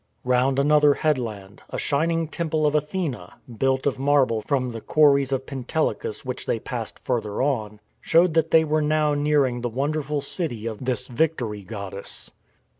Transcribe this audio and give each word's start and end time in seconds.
Round 0.23 0.57
another 0.57 0.95
headland, 0.95 1.61
a 1.69 1.77
shining 1.77 2.27
Temple 2.27 2.65
of 2.65 2.73
Athene, 2.73 3.15
built 3.59 3.85
of 3.85 3.99
marble 3.99 4.41
from 4.41 4.71
the 4.71 4.81
quarries 4.81 5.31
of 5.31 5.45
Pentelicus 5.45 6.25
which 6.25 6.47
they 6.47 6.57
passed 6.57 6.97
farther 6.97 7.39
on, 7.43 7.79
showed 8.01 8.33
that 8.33 8.49
they 8.49 8.63
were 8.63 8.81
now 8.81 9.13
nearing 9.13 9.61
the 9.61 9.69
wonderful 9.69 10.21
city 10.21 10.65
of 10.65 10.83
this 10.83 11.05
Victory 11.07 11.61
god 11.61 11.91
dess. 11.91 12.31